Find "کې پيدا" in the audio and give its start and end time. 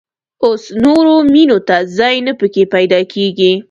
2.53-2.99